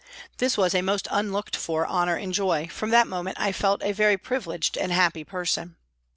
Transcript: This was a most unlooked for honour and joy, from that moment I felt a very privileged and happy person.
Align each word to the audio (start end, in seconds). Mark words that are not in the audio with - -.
This 0.39 0.57
was 0.57 0.73
a 0.73 0.81
most 0.81 1.07
unlooked 1.11 1.55
for 1.55 1.85
honour 1.87 2.15
and 2.15 2.33
joy, 2.33 2.67
from 2.71 2.89
that 2.89 3.05
moment 3.05 3.37
I 3.39 3.51
felt 3.51 3.83
a 3.83 3.91
very 3.91 4.17
privileged 4.17 4.75
and 4.75 4.91
happy 4.91 5.23
person. 5.23 5.75